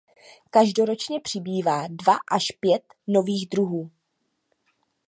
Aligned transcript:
Každoročně 0.49 1.19
přibývá 1.19 1.87
dva 1.87 2.15
až 2.31 2.47
pět 2.59 2.81
nových 3.07 3.49
druhů. 3.49 3.91